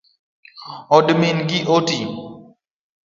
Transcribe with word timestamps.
Od 0.97 1.07
min 1.19 1.37
gi 1.49 1.59
otii 1.75 2.05